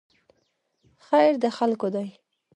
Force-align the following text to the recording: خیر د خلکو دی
خیر 1.05 1.33
د 1.43 1.45
خلکو 1.57 1.87
دی 1.95 2.07